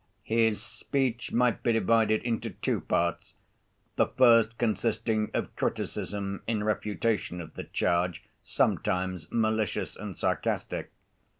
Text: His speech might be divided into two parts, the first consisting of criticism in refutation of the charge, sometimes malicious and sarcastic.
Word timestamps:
His 0.23 0.63
speech 0.63 1.31
might 1.31 1.61
be 1.61 1.73
divided 1.73 2.23
into 2.23 2.49
two 2.49 2.81
parts, 2.81 3.35
the 3.97 4.07
first 4.07 4.57
consisting 4.57 5.29
of 5.35 5.55
criticism 5.55 6.41
in 6.47 6.63
refutation 6.63 7.39
of 7.39 7.53
the 7.53 7.65
charge, 7.65 8.23
sometimes 8.41 9.27
malicious 9.31 9.95
and 9.95 10.17
sarcastic. 10.17 10.91